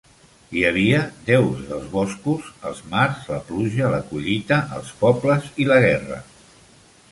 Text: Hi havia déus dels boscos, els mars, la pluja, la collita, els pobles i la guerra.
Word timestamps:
Hi 0.59 0.61
havia 0.67 1.01
déus 1.27 1.59
dels 1.71 1.83
boscos, 1.91 2.47
els 2.71 2.81
mars, 2.95 3.21
la 3.35 3.39
pluja, 3.51 3.93
la 3.99 4.01
collita, 4.15 4.61
els 4.81 4.91
pobles 5.05 5.55
i 5.67 5.71
la 5.75 5.81
guerra. 5.89 6.21